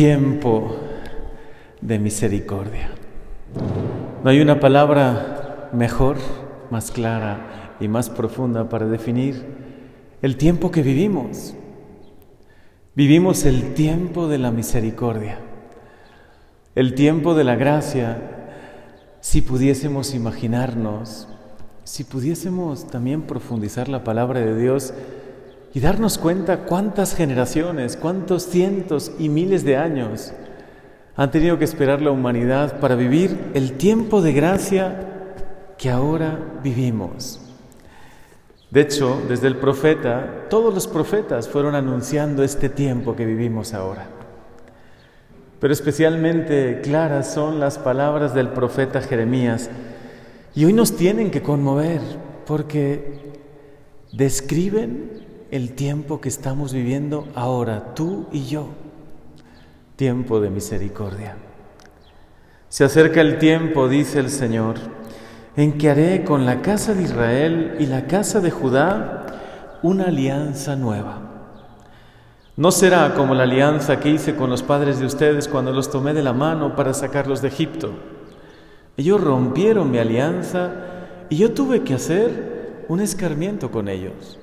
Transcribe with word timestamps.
tiempo 0.00 0.78
de 1.82 1.98
misericordia. 1.98 2.88
No 4.24 4.30
hay 4.30 4.40
una 4.40 4.58
palabra 4.58 5.68
mejor, 5.74 6.16
más 6.70 6.90
clara 6.90 7.76
y 7.80 7.86
más 7.86 8.08
profunda 8.08 8.70
para 8.70 8.86
definir 8.86 9.44
el 10.22 10.38
tiempo 10.38 10.70
que 10.70 10.82
vivimos. 10.82 11.54
Vivimos 12.94 13.44
el 13.44 13.74
tiempo 13.74 14.26
de 14.26 14.38
la 14.38 14.50
misericordia, 14.50 15.38
el 16.74 16.94
tiempo 16.94 17.34
de 17.34 17.44
la 17.44 17.56
gracia. 17.56 18.22
Si 19.20 19.42
pudiésemos 19.42 20.14
imaginarnos, 20.14 21.28
si 21.84 22.04
pudiésemos 22.04 22.86
también 22.86 23.20
profundizar 23.20 23.90
la 23.90 24.02
palabra 24.02 24.40
de 24.40 24.58
Dios 24.58 24.94
y 25.72 25.80
darnos 25.80 26.18
cuenta 26.18 26.64
cuántas 26.64 27.14
generaciones, 27.14 27.96
cuántos 27.96 28.44
cientos 28.44 29.12
y 29.18 29.28
miles 29.28 29.64
de 29.64 29.76
años 29.76 30.32
han 31.16 31.30
tenido 31.30 31.58
que 31.58 31.64
esperar 31.64 32.00
la 32.02 32.10
humanidad 32.10 32.80
para 32.80 32.94
vivir 32.94 33.50
el 33.54 33.72
tiempo 33.72 34.22
de 34.22 34.32
gracia 34.32 35.06
que 35.76 35.90
ahora 35.90 36.38
vivimos. 36.62 37.40
De 38.70 38.82
hecho, 38.82 39.20
desde 39.28 39.48
el 39.48 39.56
profeta, 39.56 40.46
todos 40.48 40.72
los 40.72 40.86
profetas 40.86 41.48
fueron 41.48 41.74
anunciando 41.74 42.42
este 42.42 42.68
tiempo 42.68 43.16
que 43.16 43.26
vivimos 43.26 43.74
ahora. 43.74 44.06
Pero 45.58 45.72
especialmente 45.72 46.80
claras 46.82 47.34
son 47.34 47.60
las 47.60 47.78
palabras 47.78 48.32
del 48.32 48.48
profeta 48.48 49.02
Jeremías. 49.02 49.70
Y 50.54 50.64
hoy 50.64 50.72
nos 50.72 50.96
tienen 50.96 51.30
que 51.30 51.42
conmover 51.42 52.00
porque 52.46 53.32
describen 54.12 55.29
el 55.50 55.72
tiempo 55.72 56.20
que 56.20 56.28
estamos 56.28 56.72
viviendo 56.72 57.26
ahora, 57.34 57.94
tú 57.94 58.26
y 58.32 58.46
yo. 58.46 58.68
Tiempo 59.96 60.40
de 60.40 60.50
misericordia. 60.50 61.36
Se 62.68 62.84
acerca 62.84 63.20
el 63.20 63.38
tiempo, 63.38 63.88
dice 63.88 64.20
el 64.20 64.30
Señor, 64.30 64.76
en 65.56 65.76
que 65.76 65.90
haré 65.90 66.24
con 66.24 66.46
la 66.46 66.62
casa 66.62 66.94
de 66.94 67.02
Israel 67.02 67.76
y 67.80 67.86
la 67.86 68.06
casa 68.06 68.40
de 68.40 68.50
Judá 68.50 69.26
una 69.82 70.04
alianza 70.04 70.76
nueva. 70.76 71.18
No 72.56 72.70
será 72.70 73.14
como 73.14 73.34
la 73.34 73.44
alianza 73.44 74.00
que 74.00 74.10
hice 74.10 74.36
con 74.36 74.50
los 74.50 74.62
padres 74.62 75.00
de 75.00 75.06
ustedes 75.06 75.48
cuando 75.48 75.72
los 75.72 75.90
tomé 75.90 76.12
de 76.12 76.22
la 76.22 76.32
mano 76.32 76.76
para 76.76 76.94
sacarlos 76.94 77.42
de 77.42 77.48
Egipto. 77.48 77.92
Ellos 78.96 79.20
rompieron 79.20 79.90
mi 79.90 79.98
alianza 79.98 80.70
y 81.30 81.36
yo 81.36 81.52
tuve 81.52 81.82
que 81.82 81.94
hacer 81.94 82.84
un 82.88 83.00
escarmiento 83.00 83.70
con 83.70 83.88
ellos. 83.88 84.39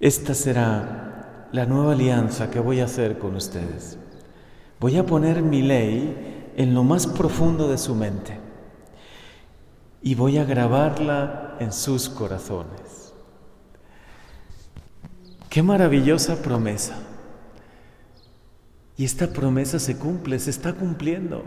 Esta 0.00 0.34
será 0.34 1.48
la 1.52 1.66
nueva 1.66 1.92
alianza 1.92 2.50
que 2.50 2.60
voy 2.60 2.80
a 2.80 2.84
hacer 2.84 3.18
con 3.18 3.34
ustedes. 3.34 3.98
Voy 4.78 4.96
a 4.96 5.06
poner 5.06 5.42
mi 5.42 5.62
ley 5.62 6.52
en 6.56 6.74
lo 6.74 6.84
más 6.84 7.06
profundo 7.06 7.68
de 7.68 7.78
su 7.78 7.94
mente 7.94 8.38
y 10.02 10.14
voy 10.14 10.38
a 10.38 10.44
grabarla 10.44 11.56
en 11.58 11.72
sus 11.72 12.08
corazones. 12.08 13.12
Qué 15.50 15.62
maravillosa 15.62 16.42
promesa. 16.42 16.94
Y 18.96 19.04
esta 19.04 19.32
promesa 19.32 19.78
se 19.78 19.96
cumple, 19.96 20.38
se 20.38 20.50
está 20.50 20.74
cumpliendo. 20.74 21.44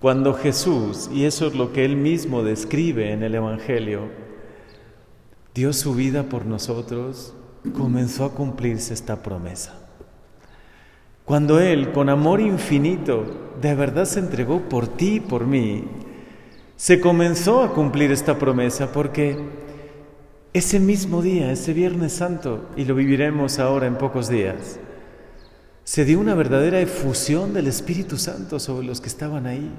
Cuando 0.00 0.34
Jesús, 0.34 1.08
y 1.12 1.24
eso 1.24 1.46
es 1.46 1.54
lo 1.54 1.72
que 1.72 1.84
él 1.84 1.96
mismo 1.96 2.42
describe 2.42 3.12
en 3.12 3.22
el 3.22 3.34
Evangelio, 3.34 4.08
dio 5.56 5.72
su 5.72 5.94
vida 5.94 6.24
por 6.24 6.44
nosotros, 6.44 7.32
comenzó 7.74 8.26
a 8.26 8.34
cumplirse 8.34 8.92
esta 8.92 9.22
promesa. 9.22 9.72
Cuando 11.24 11.60
Él, 11.60 11.92
con 11.92 12.10
amor 12.10 12.42
infinito, 12.42 13.54
de 13.58 13.74
verdad 13.74 14.04
se 14.04 14.18
entregó 14.18 14.68
por 14.68 14.86
ti 14.86 15.14
y 15.14 15.20
por 15.20 15.46
mí, 15.46 15.84
se 16.76 17.00
comenzó 17.00 17.62
a 17.62 17.72
cumplir 17.72 18.12
esta 18.12 18.38
promesa 18.38 18.92
porque 18.92 19.38
ese 20.52 20.78
mismo 20.78 21.22
día, 21.22 21.50
ese 21.50 21.72
Viernes 21.72 22.12
Santo, 22.12 22.68
y 22.76 22.84
lo 22.84 22.94
viviremos 22.94 23.58
ahora 23.58 23.86
en 23.86 23.96
pocos 23.96 24.28
días, 24.28 24.78
se 25.84 26.04
dio 26.04 26.20
una 26.20 26.34
verdadera 26.34 26.80
efusión 26.80 27.54
del 27.54 27.66
Espíritu 27.66 28.18
Santo 28.18 28.60
sobre 28.60 28.86
los 28.86 29.00
que 29.00 29.08
estaban 29.08 29.46
ahí. 29.46 29.72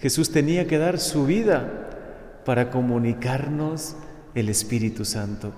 Jesús 0.00 0.32
tenía 0.32 0.66
que 0.66 0.78
dar 0.78 0.98
su 0.98 1.24
vida 1.24 2.42
para 2.44 2.70
comunicarnos 2.70 3.94
el 4.38 4.48
Espíritu 4.48 5.04
Santo, 5.04 5.52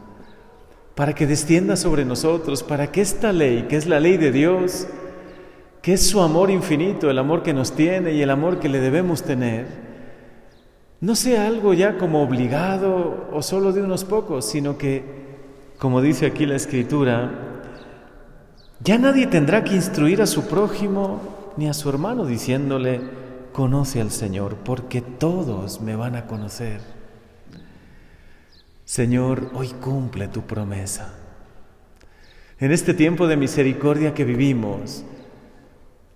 para 0.95 1.15
que 1.15 1.27
descienda 1.27 1.77
sobre 1.77 2.05
nosotros, 2.05 2.63
para 2.63 2.91
que 2.93 3.01
esta 3.01 3.33
ley, 3.33 3.67
que 3.69 3.77
es 3.77 3.87
la 3.87 4.01
ley 4.01 4.17
de 4.17 4.33
Dios, 4.33 4.87
que 5.83 5.95
es 5.95 6.07
su 6.07 6.21
amor 6.21 6.51
infinito, 6.51 7.11
el 7.11 7.19
amor 7.19 7.43
que 7.43 7.55
nos 7.55 7.73
tiene 7.73 8.13
y 8.13 8.23
el 8.23 8.31
amor 8.31 8.59
que 8.59 8.69
le 8.69 8.81
debemos 8.81 9.23
tener, 9.23 9.67
no 11.01 11.15
sea 11.15 11.47
algo 11.47 11.73
ya 11.73 11.97
como 11.97 12.23
obligado 12.23 13.29
o 13.33 13.41
solo 13.41 13.73
de 13.73 13.83
unos 13.83 14.05
pocos, 14.05 14.45
sino 14.45 14.77
que, 14.77 15.03
como 15.79 16.03
dice 16.03 16.27
aquí 16.27 16.45
la 16.45 16.57
Escritura, 16.57 17.31
ya 18.81 18.99
nadie 18.99 19.27
tendrá 19.27 19.65
que 19.65 19.75
instruir 19.75 20.21
a 20.21 20.27
su 20.27 20.47
prójimo 20.47 21.21
ni 21.57 21.69
a 21.69 21.75
su 21.75 21.89
hermano 21.89 22.27
diciéndole, 22.27 23.01
conoce 23.53 24.01
al 24.01 24.11
Señor, 24.11 24.57
porque 24.57 25.01
todos 25.01 25.81
me 25.81 25.97
van 25.97 26.17
a 26.17 26.27
conocer. 26.27 27.00
Señor, 28.91 29.53
hoy 29.55 29.69
cumple 29.69 30.27
tu 30.27 30.49
promesa. 30.49 31.15
En 32.59 32.73
este 32.73 32.93
tiempo 32.93 33.29
de 33.29 33.37
misericordia 33.37 34.15
que 34.15 34.25
vivimos, 34.25 35.05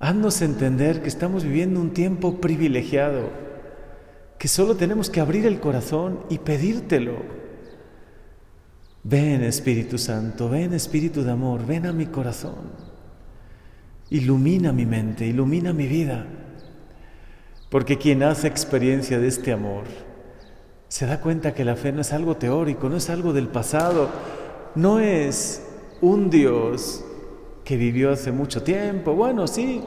Haznos 0.00 0.42
entender 0.42 1.00
que 1.00 1.06
estamos 1.06 1.44
viviendo 1.44 1.80
un 1.80 1.92
tiempo 1.92 2.40
privilegiado, 2.40 3.30
que 4.40 4.48
solo 4.48 4.74
tenemos 4.74 5.08
que 5.08 5.20
abrir 5.20 5.46
el 5.46 5.60
corazón 5.60 6.24
y 6.28 6.38
pedírtelo. 6.38 7.22
Ven 9.04 9.44
Espíritu 9.44 9.96
Santo, 9.96 10.48
ven 10.48 10.74
Espíritu 10.74 11.22
de 11.22 11.30
amor, 11.30 11.64
ven 11.64 11.86
a 11.86 11.92
mi 11.92 12.06
corazón. 12.06 12.72
Ilumina 14.10 14.72
mi 14.72 14.84
mente, 14.84 15.24
ilumina 15.24 15.72
mi 15.72 15.86
vida. 15.86 16.26
Porque 17.70 17.98
quien 17.98 18.24
hace 18.24 18.48
experiencia 18.48 19.20
de 19.20 19.28
este 19.28 19.52
amor 19.52 19.84
se 20.94 21.06
da 21.06 21.21
cuenta 21.21 21.55
que 21.55 21.65
la 21.65 21.75
fe 21.75 21.91
no 21.91 22.03
es 22.03 22.12
algo 22.12 22.37
teórico, 22.37 22.88
no 22.88 22.99
es 22.99 23.10
algo 23.10 23.32
del 23.32 23.49
pasado, 23.49 24.09
no 24.77 25.00
es 25.00 25.66
un 26.00 26.31
Dios 26.31 27.05
que 27.65 27.77
vivió 27.77 28.12
hace 28.12 28.31
mucho 28.31 28.62
tiempo. 28.62 29.12
Bueno, 29.12 29.49
sí, 29.49 29.82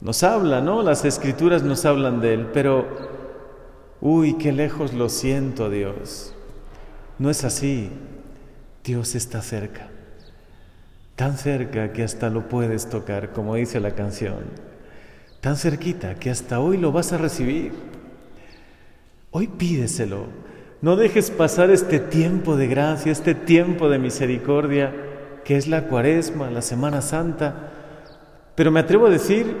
nos 0.00 0.22
habla, 0.22 0.60
¿no? 0.60 0.84
Las 0.84 1.04
escrituras 1.04 1.64
nos 1.64 1.84
hablan 1.84 2.20
de 2.20 2.34
Él, 2.34 2.46
pero, 2.54 2.86
uy, 4.00 4.34
qué 4.34 4.52
lejos 4.52 4.92
lo 4.92 5.08
siento, 5.08 5.68
Dios. 5.68 6.32
No 7.18 7.28
es 7.28 7.42
así. 7.42 7.90
Dios 8.84 9.16
está 9.16 9.42
cerca. 9.42 9.90
Tan 11.16 11.36
cerca 11.36 11.92
que 11.92 12.04
hasta 12.04 12.30
lo 12.30 12.48
puedes 12.48 12.88
tocar, 12.88 13.32
como 13.32 13.56
dice 13.56 13.80
la 13.80 13.96
canción. 13.96 14.44
Tan 15.40 15.56
cerquita 15.56 16.14
que 16.14 16.30
hasta 16.30 16.60
hoy 16.60 16.76
lo 16.76 16.92
vas 16.92 17.12
a 17.12 17.18
recibir. 17.18 17.93
Hoy 19.36 19.48
pídeselo. 19.48 20.26
No 20.80 20.94
dejes 20.94 21.32
pasar 21.32 21.68
este 21.70 21.98
tiempo 21.98 22.54
de 22.54 22.68
gracia, 22.68 23.10
este 23.10 23.34
tiempo 23.34 23.88
de 23.88 23.98
misericordia 23.98 24.94
que 25.44 25.56
es 25.56 25.66
la 25.66 25.88
cuaresma, 25.88 26.52
la 26.52 26.62
Semana 26.62 27.02
Santa, 27.02 27.72
pero 28.54 28.70
me 28.70 28.78
atrevo 28.78 29.06
a 29.06 29.10
decir 29.10 29.56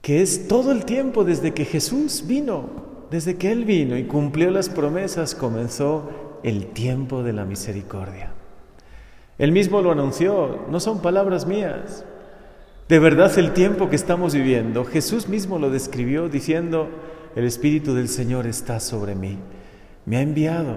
que 0.00 0.22
es 0.22 0.48
todo 0.48 0.72
el 0.72 0.86
tiempo 0.86 1.24
desde 1.24 1.52
que 1.52 1.66
Jesús 1.66 2.24
vino, 2.26 2.70
desde 3.10 3.36
que 3.36 3.52
Él 3.52 3.66
vino 3.66 3.98
y 3.98 4.04
cumplió 4.04 4.50
las 4.50 4.70
promesas, 4.70 5.34
comenzó 5.34 6.40
el 6.42 6.68
tiempo 6.68 7.22
de 7.22 7.34
la 7.34 7.44
misericordia. 7.44 8.32
Él 9.36 9.52
mismo 9.52 9.82
lo 9.82 9.92
anunció, 9.92 10.64
no 10.70 10.80
son 10.80 11.02
palabras 11.02 11.46
mías. 11.46 12.06
De 12.88 12.98
verdad 12.98 13.38
el 13.38 13.52
tiempo 13.52 13.90
que 13.90 13.96
estamos 13.96 14.34
viviendo, 14.34 14.86
Jesús 14.86 15.28
mismo 15.28 15.58
lo 15.58 15.68
describió 15.68 16.30
diciendo, 16.30 16.88
el 17.34 17.44
Espíritu 17.44 17.94
del 17.94 18.08
Señor 18.08 18.46
está 18.46 18.80
sobre 18.80 19.14
mí, 19.14 19.38
me 20.06 20.16
ha 20.16 20.22
enviado 20.22 20.76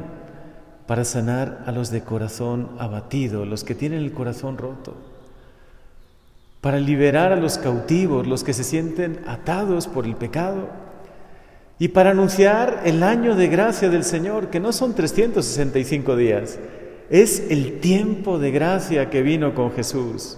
para 0.88 1.04
sanar 1.04 1.64
a 1.66 1.72
los 1.72 1.92
de 1.92 2.02
corazón 2.02 2.72
abatido, 2.80 3.46
los 3.46 3.64
que 3.64 3.76
tienen 3.76 4.00
el 4.00 4.14
corazón 4.14 4.58
roto, 4.58 4.96
para 6.62 6.80
liberar 6.80 7.32
a 7.32 7.36
los 7.36 7.58
cautivos, 7.58 8.26
los 8.26 8.44
que 8.44 8.54
se 8.54 8.64
sienten 8.64 9.22
atados 9.28 9.88
por 9.88 10.06
el 10.06 10.16
pecado, 10.16 10.70
y 11.80 11.90
para 11.90 12.12
anunciar 12.12 12.82
el 12.86 13.04
año 13.04 13.36
de 13.36 13.48
gracia 13.48 13.90
del 13.90 14.04
Señor, 14.04 14.50
que 14.50 14.60
no 14.60 14.72
son 14.72 14.96
365 14.96 16.16
días, 16.16 16.58
es 17.10 17.52
el 17.52 17.80
tiempo 17.80 18.40
de 18.40 18.52
gracia 18.52 19.10
que 19.10 19.22
vino 19.22 19.54
con 19.54 19.72
Jesús 19.72 20.38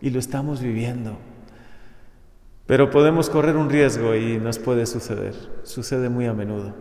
y 0.00 0.10
lo 0.10 0.18
estamos 0.18 0.60
viviendo. 0.60 1.18
Pero 2.68 2.90
podemos 2.90 3.30
correr 3.30 3.56
un 3.56 3.70
riesgo 3.70 4.14
y 4.14 4.36
nos 4.36 4.58
puede 4.58 4.84
suceder, 4.84 5.34
sucede 5.62 6.10
muy 6.10 6.26
a 6.26 6.34
menudo, 6.34 6.74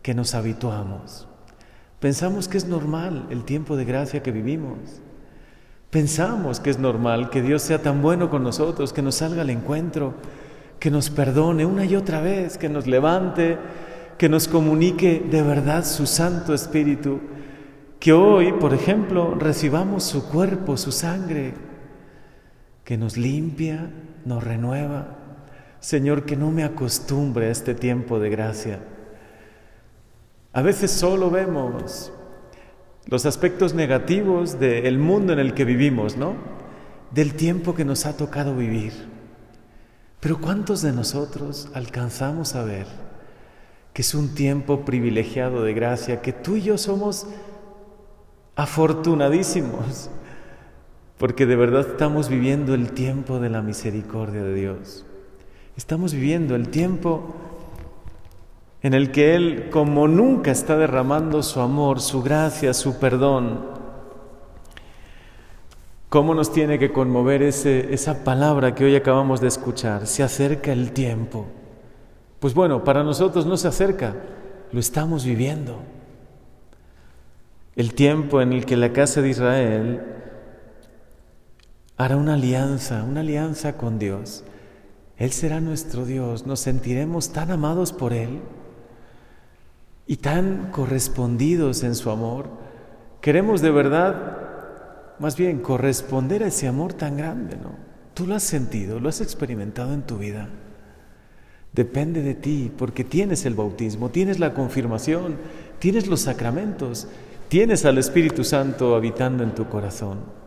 que 0.00 0.14
nos 0.14 0.34
habituamos. 0.34 1.28
Pensamos 2.00 2.48
que 2.48 2.56
es 2.56 2.64
normal 2.64 3.26
el 3.28 3.44
tiempo 3.44 3.76
de 3.76 3.84
gracia 3.84 4.22
que 4.22 4.32
vivimos. 4.32 4.78
Pensamos 5.90 6.60
que 6.60 6.70
es 6.70 6.78
normal 6.78 7.28
que 7.28 7.42
Dios 7.42 7.60
sea 7.60 7.82
tan 7.82 8.00
bueno 8.00 8.30
con 8.30 8.42
nosotros, 8.42 8.94
que 8.94 9.02
nos 9.02 9.16
salga 9.16 9.42
al 9.42 9.50
encuentro, 9.50 10.14
que 10.80 10.90
nos 10.90 11.10
perdone 11.10 11.66
una 11.66 11.84
y 11.84 11.94
otra 11.94 12.22
vez, 12.22 12.56
que 12.56 12.70
nos 12.70 12.86
levante, 12.86 13.58
que 14.16 14.30
nos 14.30 14.48
comunique 14.48 15.22
de 15.30 15.42
verdad 15.42 15.84
su 15.84 16.06
Santo 16.06 16.54
Espíritu, 16.54 17.20
que 18.00 18.14
hoy, 18.14 18.54
por 18.54 18.72
ejemplo, 18.72 19.34
recibamos 19.34 20.04
su 20.04 20.26
cuerpo, 20.26 20.78
su 20.78 20.90
sangre, 20.90 21.52
que 22.92 22.98
nos 22.98 23.16
limpia, 23.16 23.90
nos 24.26 24.44
renueva. 24.44 25.16
Señor, 25.80 26.26
que 26.26 26.36
no 26.36 26.50
me 26.50 26.62
acostumbre 26.62 27.46
a 27.46 27.50
este 27.50 27.74
tiempo 27.74 28.20
de 28.20 28.28
gracia. 28.28 28.80
A 30.52 30.60
veces 30.60 30.90
solo 30.90 31.30
vemos 31.30 32.12
los 33.06 33.24
aspectos 33.24 33.72
negativos 33.72 34.60
del 34.60 34.98
mundo 34.98 35.32
en 35.32 35.38
el 35.38 35.54
que 35.54 35.64
vivimos, 35.64 36.18
¿no? 36.18 36.34
Del 37.12 37.32
tiempo 37.32 37.74
que 37.74 37.86
nos 37.86 38.04
ha 38.04 38.14
tocado 38.14 38.54
vivir. 38.54 38.92
Pero 40.20 40.38
¿cuántos 40.38 40.82
de 40.82 40.92
nosotros 40.92 41.70
alcanzamos 41.72 42.54
a 42.54 42.62
ver 42.62 42.88
que 43.94 44.02
es 44.02 44.14
un 44.14 44.34
tiempo 44.34 44.84
privilegiado 44.84 45.62
de 45.62 45.72
gracia, 45.72 46.20
que 46.20 46.34
tú 46.34 46.56
y 46.56 46.60
yo 46.60 46.76
somos 46.76 47.26
afortunadísimos, 48.54 50.10
porque 51.18 51.46
de 51.46 51.56
verdad 51.56 51.86
estamos 51.88 52.28
viviendo 52.28 52.74
el 52.74 52.92
tiempo 52.92 53.38
de 53.38 53.50
la 53.50 53.62
misericordia 53.62 54.42
de 54.42 54.54
Dios. 54.54 55.04
Estamos 55.76 56.12
viviendo 56.12 56.54
el 56.54 56.68
tiempo 56.68 57.34
en 58.82 58.94
el 58.94 59.12
que 59.12 59.34
Él 59.34 59.68
como 59.70 60.08
nunca 60.08 60.50
está 60.50 60.76
derramando 60.76 61.42
su 61.42 61.60
amor, 61.60 62.00
su 62.00 62.22
gracia, 62.22 62.74
su 62.74 62.98
perdón. 62.98 63.60
¿Cómo 66.08 66.34
nos 66.34 66.52
tiene 66.52 66.78
que 66.78 66.92
conmover 66.92 67.42
ese, 67.42 67.94
esa 67.94 68.24
palabra 68.24 68.74
que 68.74 68.84
hoy 68.84 68.96
acabamos 68.96 69.40
de 69.40 69.48
escuchar? 69.48 70.06
Se 70.06 70.22
acerca 70.22 70.72
el 70.72 70.92
tiempo. 70.92 71.46
Pues 72.38 72.52
bueno, 72.52 72.84
para 72.84 73.04
nosotros 73.04 73.46
no 73.46 73.56
se 73.56 73.68
acerca, 73.68 74.16
lo 74.72 74.80
estamos 74.80 75.24
viviendo. 75.24 75.78
El 77.76 77.94
tiempo 77.94 78.42
en 78.42 78.52
el 78.52 78.66
que 78.66 78.76
la 78.76 78.92
casa 78.92 79.22
de 79.22 79.30
Israel 79.30 80.21
hará 82.02 82.16
una 82.16 82.34
alianza, 82.34 83.04
una 83.04 83.20
alianza 83.20 83.76
con 83.76 83.98
Dios. 83.98 84.44
Él 85.16 85.30
será 85.30 85.60
nuestro 85.60 86.04
Dios, 86.04 86.46
nos 86.46 86.60
sentiremos 86.60 87.32
tan 87.32 87.50
amados 87.50 87.92
por 87.92 88.12
Él 88.12 88.40
y 90.06 90.16
tan 90.16 90.70
correspondidos 90.72 91.84
en 91.84 91.94
su 91.94 92.10
amor. 92.10 92.48
Queremos 93.20 93.60
de 93.60 93.70
verdad, 93.70 94.36
más 95.18 95.36
bien, 95.36 95.60
corresponder 95.60 96.42
a 96.42 96.48
ese 96.48 96.66
amor 96.66 96.92
tan 96.94 97.16
grande, 97.16 97.56
¿no? 97.56 97.70
Tú 98.14 98.26
lo 98.26 98.34
has 98.34 98.42
sentido, 98.42 98.98
lo 98.98 99.08
has 99.08 99.20
experimentado 99.20 99.94
en 99.94 100.02
tu 100.02 100.18
vida. 100.18 100.48
Depende 101.72 102.20
de 102.22 102.34
ti, 102.34 102.70
porque 102.76 103.04
tienes 103.04 103.46
el 103.46 103.54
bautismo, 103.54 104.10
tienes 104.10 104.38
la 104.38 104.52
confirmación, 104.52 105.36
tienes 105.78 106.06
los 106.06 106.20
sacramentos, 106.20 107.06
tienes 107.48 107.84
al 107.84 107.96
Espíritu 107.96 108.44
Santo 108.44 108.94
habitando 108.96 109.42
en 109.42 109.54
tu 109.54 109.68
corazón. 109.68 110.41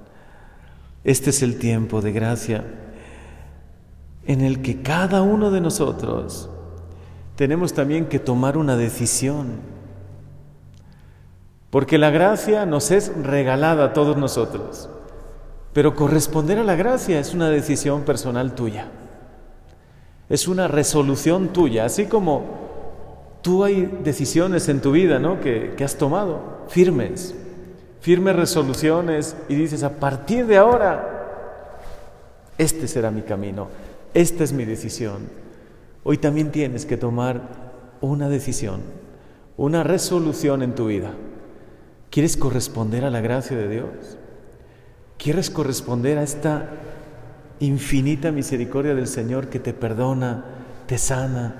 Este 1.06 1.30
es 1.30 1.44
el 1.44 1.60
tiempo 1.60 2.02
de 2.02 2.12
gracia 2.12 2.66
en 4.26 4.42
el 4.42 4.64
que 4.64 4.82
cada 4.82 5.22
uno 5.22 5.52
de 5.52 5.62
nosotros 5.62 6.50
tenemos 7.36 7.74
también 7.74 8.08
que 8.08 8.18
tomar 8.18 8.58
una 8.58 8.76
decisión. 8.76 9.60
Porque 11.70 12.00
la 12.00 12.10
gracia 12.10 12.66
nos 12.66 12.90
es 12.90 13.12
regalada 13.22 13.86
a 13.86 13.94
todos 13.94 14.18
nosotros. 14.18 14.90
Pero 15.74 15.96
corresponder 15.96 16.58
a 16.58 16.64
la 16.64 16.76
gracia 16.76 17.20
es 17.20 17.36
una 17.36 17.50
decisión 17.50 18.02
personal 18.02 18.56
tuya. 18.56 18.88
Es 20.28 20.48
una 20.48 20.68
resolución 20.68 21.50
tuya. 21.50 21.86
Así 21.86 22.06
como 22.08 22.46
tú 23.44 23.64
hay 23.64 24.00
decisiones 24.04 24.70
en 24.70 24.82
tu 24.82 24.92
vida 24.92 25.20
¿no? 25.20 25.40
que, 25.40 25.76
que 25.78 25.84
has 25.84 25.98
tomado, 25.98 26.66
firmes, 26.68 27.36
firmes 28.06 28.36
resoluciones 28.36 29.36
y 29.50 29.56
dices, 29.56 29.82
a 29.82 29.96
partir 29.96 30.46
de 30.46 30.58
ahora, 30.58 31.72
este 32.56 32.88
será 32.88 33.10
mi 33.10 33.24
camino, 33.24 33.68
esta 34.14 34.44
es 34.44 34.54
mi 34.54 34.64
decisión. 34.64 35.28
Hoy 36.04 36.20
también 36.20 36.52
tienes 36.52 36.86
que 36.86 36.98
tomar 36.98 37.42
una 38.02 38.30
decisión, 38.30 38.82
una 39.58 39.82
resolución 39.82 40.62
en 40.62 40.76
tu 40.76 40.86
vida. 40.86 41.14
¿Quieres 42.12 42.38
corresponder 42.38 43.06
a 43.06 43.10
la 43.10 43.22
gracia 43.22 43.58
de 43.58 43.70
Dios? 43.70 44.20
¿Quieres 45.18 45.50
corresponder 45.50 46.20
a 46.20 46.24
esta 46.24 46.70
infinita 47.60 48.32
misericordia 48.32 48.94
del 48.94 49.08
Señor 49.08 49.48
que 49.48 49.60
te 49.60 49.74
perdona, 49.74 50.46
te 50.86 51.00
sana, 51.00 51.56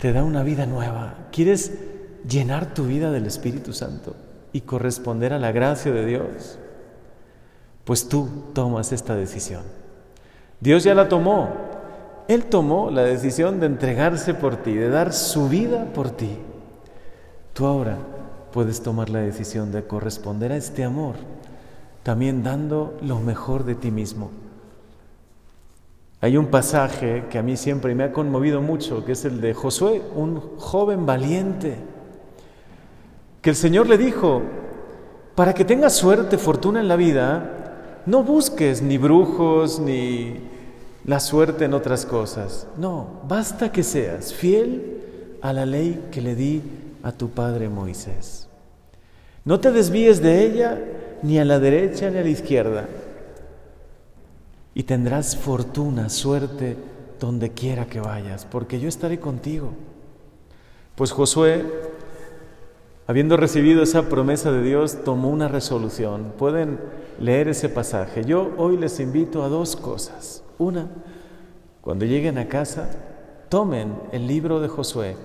te 0.00 0.12
da 0.12 0.24
una 0.24 0.42
vida 0.42 0.66
nueva? 0.66 1.28
¿Quieres 1.30 1.91
llenar 2.28 2.74
tu 2.74 2.84
vida 2.84 3.10
del 3.10 3.26
Espíritu 3.26 3.72
Santo 3.72 4.14
y 4.52 4.62
corresponder 4.62 5.32
a 5.32 5.38
la 5.38 5.52
gracia 5.52 5.92
de 5.92 6.06
Dios? 6.06 6.58
Pues 7.84 8.08
tú 8.08 8.28
tomas 8.52 8.92
esta 8.92 9.14
decisión. 9.14 9.62
Dios 10.60 10.84
ya 10.84 10.94
la 10.94 11.08
tomó, 11.08 11.48
él 12.28 12.44
tomó 12.44 12.90
la 12.90 13.02
decisión 13.02 13.58
de 13.60 13.66
entregarse 13.66 14.34
por 14.34 14.56
ti, 14.56 14.74
de 14.74 14.88
dar 14.88 15.12
su 15.12 15.48
vida 15.48 15.86
por 15.92 16.10
ti. 16.10 16.38
Tú 17.52 17.66
ahora 17.66 17.98
puedes 18.52 18.82
tomar 18.82 19.10
la 19.10 19.20
decisión 19.20 19.72
de 19.72 19.84
corresponder 19.84 20.52
a 20.52 20.56
este 20.56 20.84
amor, 20.84 21.16
también 22.02 22.42
dando 22.42 22.96
lo 23.02 23.18
mejor 23.18 23.64
de 23.64 23.74
ti 23.74 23.90
mismo. 23.90 24.30
Hay 26.20 26.36
un 26.36 26.46
pasaje 26.46 27.24
que 27.28 27.38
a 27.38 27.42
mí 27.42 27.56
siempre 27.56 27.96
me 27.96 28.04
ha 28.04 28.12
conmovido 28.12 28.62
mucho, 28.62 29.04
que 29.04 29.12
es 29.12 29.24
el 29.24 29.40
de 29.40 29.54
Josué, 29.54 30.00
un 30.14 30.40
joven 30.56 31.04
valiente, 31.04 31.76
que 33.42 33.50
el 33.50 33.56
Señor 33.56 33.88
le 33.88 33.98
dijo, 33.98 34.42
para 35.34 35.52
que 35.52 35.64
tengas 35.64 35.94
suerte, 35.94 36.38
fortuna 36.38 36.80
en 36.80 36.88
la 36.88 36.96
vida, 36.96 38.02
no 38.06 38.22
busques 38.22 38.80
ni 38.82 38.98
brujos, 38.98 39.80
ni 39.80 40.36
la 41.04 41.18
suerte 41.18 41.64
en 41.64 41.74
otras 41.74 42.06
cosas. 42.06 42.68
No, 42.78 43.20
basta 43.28 43.72
que 43.72 43.82
seas 43.82 44.32
fiel 44.32 45.38
a 45.42 45.52
la 45.52 45.66
ley 45.66 46.08
que 46.12 46.22
le 46.22 46.36
di 46.36 46.62
a 47.02 47.10
tu 47.10 47.30
padre 47.30 47.68
Moisés. 47.68 48.48
No 49.44 49.58
te 49.58 49.72
desvíes 49.72 50.22
de 50.22 50.44
ella 50.44 50.78
ni 51.22 51.40
a 51.40 51.44
la 51.44 51.58
derecha 51.58 52.10
ni 52.10 52.18
a 52.18 52.22
la 52.22 52.28
izquierda. 52.28 52.88
Y 54.74 54.84
tendrás 54.84 55.36
fortuna, 55.36 56.08
suerte, 56.08 56.76
donde 57.18 57.50
quiera 57.50 57.86
que 57.86 58.00
vayas, 58.00 58.44
porque 58.44 58.78
yo 58.78 58.88
estaré 58.88 59.18
contigo. 59.18 59.72
Pues 60.94 61.10
Josué, 61.10 61.64
habiendo 63.06 63.36
recibido 63.36 63.82
esa 63.82 64.08
promesa 64.08 64.52
de 64.52 64.62
Dios, 64.62 65.04
tomó 65.04 65.28
una 65.28 65.48
resolución. 65.48 66.32
Pueden 66.38 66.78
leer 67.18 67.48
ese 67.48 67.68
pasaje. 67.68 68.24
Yo 68.24 68.52
hoy 68.56 68.76
les 68.76 69.00
invito 69.00 69.42
a 69.42 69.48
dos 69.48 69.76
cosas. 69.76 70.42
Una, 70.58 70.86
cuando 71.80 72.04
lleguen 72.04 72.38
a 72.38 72.48
casa, 72.48 72.88
tomen 73.48 73.94
el 74.12 74.26
libro 74.26 74.60
de 74.60 74.68
Josué. 74.68 75.16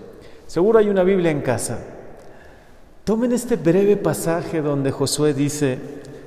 Seguro 0.48 0.80
hay 0.80 0.90
una 0.90 1.04
Biblia 1.04 1.32
en 1.32 1.42
casa. 1.42 1.80
Tomen 3.04 3.32
este 3.32 3.56
breve 3.56 3.96
pasaje 3.96 4.62
donde 4.62 4.92
Josué 4.92 5.34
dice, 5.34 5.80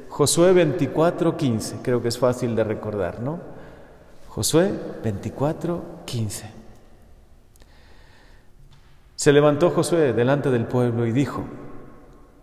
Josué 0.08 0.52
24, 0.52 1.36
15, 1.36 1.76
creo 1.82 2.00
que 2.00 2.08
es 2.08 2.18
fácil 2.18 2.56
de 2.56 2.64
recordar, 2.64 3.20
¿no? 3.20 3.38
Josué 4.28 4.70
24, 5.02 5.82
15. 6.06 6.59
Se 9.20 9.34
levantó 9.34 9.68
Josué 9.68 10.14
delante 10.14 10.50
del 10.50 10.64
pueblo 10.64 11.04
y 11.04 11.12
dijo, 11.12 11.44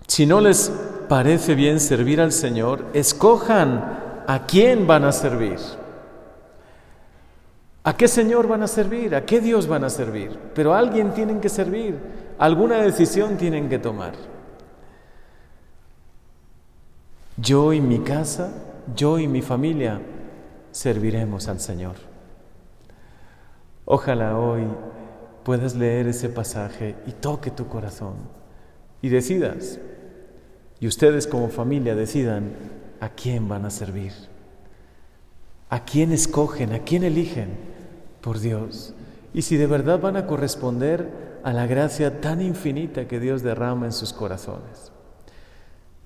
si 0.06 0.28
no 0.28 0.40
les 0.42 0.72
parece 1.10 1.56
bien 1.56 1.80
servir 1.80 2.22
al 2.22 2.32
Señor, 2.32 2.86
escojan 2.94 4.24
a 4.28 4.46
quién 4.46 4.86
van 4.86 5.04
a 5.04 5.12
servir. 5.12 5.58
¿A 7.84 7.98
qué 7.98 8.08
Señor 8.08 8.48
van 8.48 8.62
a 8.62 8.68
servir? 8.68 9.16
¿A 9.16 9.26
qué 9.26 9.42
Dios 9.42 9.66
van 9.66 9.86
a 9.86 9.90
servir? 9.90 10.38
Pero 10.54 10.76
a 10.76 10.78
alguien 10.78 11.16
tienen 11.16 11.42
que 11.42 11.50
servir, 11.50 11.98
alguna 12.38 12.76
decisión 12.76 13.38
tienen 13.38 13.70
que 13.70 13.80
tomar. 13.80 14.14
Yo 17.38 17.74
y 17.74 17.82
mi 17.82 18.02
casa, 18.02 18.52
yo 18.96 19.18
y 19.18 19.28
mi 19.28 19.42
familia 19.42 20.00
serviremos 20.70 21.48
al 21.48 21.60
Señor. 21.60 21.96
Ojalá 23.86 24.38
hoy 24.38 24.62
puedas 25.48 25.76
leer 25.76 26.10
ese 26.10 26.28
pasaje 26.28 26.98
y 27.06 27.14
toque 27.14 27.52
tu 27.52 27.70
corazón 27.70 28.16
y 29.02 29.08
decidas, 29.08 29.80
y 30.82 30.88
ustedes 30.88 31.26
como 31.26 31.48
familia 31.48 31.96
decidan 31.96 32.52
a 33.00 33.08
quién 33.08 33.48
van 33.48 33.64
a 33.64 33.70
servir, 33.70 34.12
a 35.70 35.86
quién 35.86 36.12
escogen, 36.12 36.74
a 36.74 36.80
quién 36.80 37.06
eligen 37.06 37.48
por 38.20 38.40
Dios 38.40 38.94
y 39.34 39.44
si 39.44 39.56
de 39.56 39.68
verdad 39.68 40.02
van 40.02 40.18
a 40.18 40.28
corresponder 40.28 41.10
a 41.46 41.54
la 41.54 41.66
gracia 41.66 42.20
tan 42.20 42.42
infinita 42.42 43.08
que 43.08 43.22
Dios 43.22 43.42
derrama 43.42 43.86
en 43.86 43.94
sus 43.94 44.12
corazones. 44.12 44.92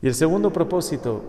Y 0.04 0.08
el 0.08 0.14
segundo 0.14 0.54
propósito, 0.54 1.24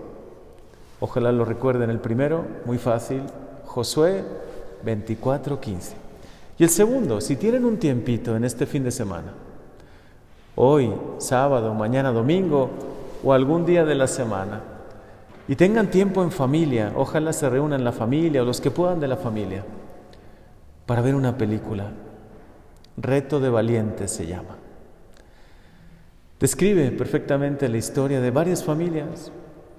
ojalá 1.01 1.33
lo 1.33 1.47
recuerden, 1.47 1.89
el 1.89 2.01
primero, 2.01 2.45
muy 2.67 2.77
fácil, 2.77 3.23
Josué 3.65 4.23
24:15. 4.85 6.02
Y 6.63 6.65
el 6.65 6.71
segundo, 6.71 7.21
si 7.21 7.35
tienen 7.35 7.65
un 7.65 7.77
tiempito 7.77 8.37
en 8.37 8.45
este 8.45 8.67
fin 8.67 8.85
de 8.85 8.93
semana, 8.93 9.33
hoy, 10.55 10.95
sábado, 11.19 11.75
mañana, 11.75 12.13
domingo 12.13 12.71
o 13.25 13.33
algún 13.33 13.67
día 13.67 13.85
de 13.85 13.97
la 13.97 14.07
semana, 14.07 14.63
y 15.49 15.57
tengan 15.57 15.91
tiempo 15.91 16.23
en 16.23 16.31
familia, 16.31 16.93
ojalá 16.95 17.33
se 17.33 17.51
reúnan 17.51 17.83
la 17.83 17.91
familia 17.91 18.43
o 18.43 18.45
los 18.45 18.61
que 18.61 18.71
puedan 18.71 19.01
de 19.01 19.09
la 19.09 19.17
familia, 19.17 19.65
para 20.87 21.03
ver 21.03 21.17
una 21.17 21.37
película. 21.37 21.91
Reto 22.97 23.41
de 23.41 23.51
Valientes 23.51 24.13
se 24.13 24.29
llama. 24.29 24.57
Describe 26.39 26.93
perfectamente 26.93 27.69
la 27.69 27.79
historia 27.79 28.21
de 28.21 28.31
varias 28.31 28.63
familias 28.63 29.33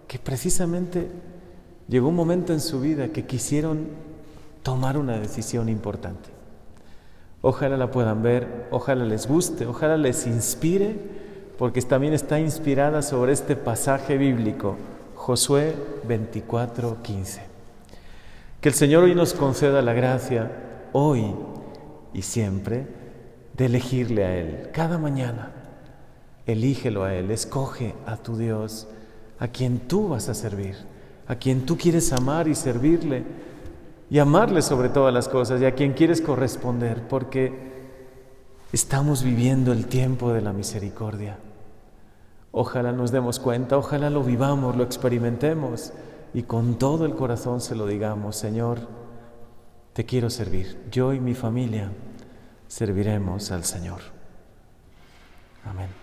que 0.05 0.19
precisamente 0.19 1.07
llegó 1.87 2.09
un 2.09 2.15
momento 2.17 2.51
en 2.51 2.59
su 2.59 2.81
vida 2.81 3.07
que 3.07 3.25
quisieron 3.25 3.87
tomar 4.63 4.97
una 4.97 5.17
decisión 5.17 5.69
importante. 5.69 6.42
Ojalá 7.45 7.75
la 7.75 7.91
puedan 7.91 8.23
ver, 8.23 8.67
ojalá 8.71 9.03
les 9.03 9.27
guste, 9.27 9.65
ojalá 9.65 9.97
les 9.97 10.27
inspire, 10.27 10.95
porque 11.57 11.81
también 11.81 12.13
está 12.13 12.39
inspirada 12.39 13.01
sobre 13.01 13.33
este 13.33 13.57
pasaje 13.57 14.17
bíblico, 14.17 14.77
Josué 15.13 15.75
24:15. 16.07 17.41
Que 18.62 18.69
el 18.69 18.75
Señor 18.75 19.03
hoy 19.03 19.13
nos 19.13 19.33
conceda 19.33 19.81
la 19.81 19.91
gracia, 19.91 20.51
hoy 20.93 21.35
y 22.13 22.21
siempre, 22.21 22.88
de 23.57 23.65
elegirle 23.65 24.23
a 24.23 24.38
Él, 24.38 24.69
cada 24.71 24.97
mañana. 24.97 25.51
Elígelo 26.45 27.03
a 27.03 27.13
Él, 27.13 27.29
escoge 27.29 27.93
a 28.05 28.15
tu 28.15 28.38
Dios, 28.38 28.88
a 29.38 29.50
quien 29.50 29.79
tú 29.79 30.07
vas 30.07 30.29
a 30.29 30.33
servir, 30.33 30.77
a 31.27 31.35
quien 31.35 31.65
tú 31.65 31.77
quieres 31.77 32.13
amar 32.13 32.47
y 32.47 32.55
servirle 32.55 33.25
y 34.10 34.19
amarle 34.19 34.62
sobre 34.62 34.89
todas 34.89 35.13
las 35.13 35.27
cosas 35.27 35.62
y 35.62 35.65
a 35.65 35.75
quien 35.75 35.93
quieres 35.93 36.22
corresponder, 36.22 37.07
porque 37.07 37.72
estamos 38.72 39.24
viviendo 39.24 39.72
el 39.72 39.88
tiempo 39.88 40.33
de 40.33 40.41
la 40.41 40.53
misericordia. 40.53 41.38
Ojalá 42.51 42.91
nos 42.91 43.12
demos 43.12 43.39
cuenta, 43.39 43.77
ojalá 43.77 44.10
lo 44.10 44.24
vivamos, 44.24 44.75
lo 44.75 44.83
experimentemos 44.83 45.93
y 46.33 46.43
con 46.43 46.77
todo 46.77 47.05
el 47.05 47.15
corazón 47.15 47.62
se 47.62 47.75
lo 47.75 47.88
digamos, 47.88 48.36
Señor, 48.36 48.88
te 49.93 50.05
quiero 50.05 50.29
servir. 50.29 50.77
Yo 50.91 51.13
y 51.13 51.19
mi 51.19 51.33
familia 51.33 51.91
serviremos 52.67 53.51
al 53.51 53.63
Señor. 53.63 54.01
Amén. 55.65 56.02